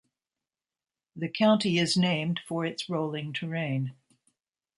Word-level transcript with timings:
The 1.15 1.29
county 1.29 1.77
is 1.77 1.95
named 1.95 2.39
for 2.47 2.65
its 2.65 2.89
rolling 2.89 3.33
terrain. 3.33 3.93